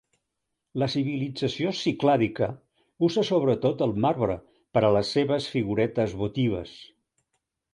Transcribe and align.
La 0.83 0.85
civilització 0.93 1.73
ciclàdica 1.79 2.47
usa 3.09 3.25
sobretot 3.29 3.83
el 3.87 3.93
marbre 4.07 4.39
per 4.77 4.83
a 4.89 4.91
les 4.97 5.13
seves 5.19 5.51
figuretes 5.57 6.17
votives. 6.25 6.75